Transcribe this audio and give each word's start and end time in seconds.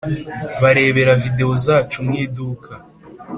Barebera 0.61 1.11
videwo 1.23 1.53
zacu 1.65 1.97
mu 2.05 2.13
iduka 2.25 2.71